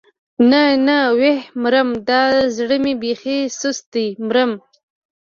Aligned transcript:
نه 0.49 0.63
نه 0.87 0.97
ويح 1.17 1.41
مرم 1.61 1.89
دا 2.09 2.21
زړه 2.55 2.75
مې 2.83 2.93
بېخي 3.01 3.39
سست 3.59 3.85
دی 3.93 4.07
مرم. 4.27 4.51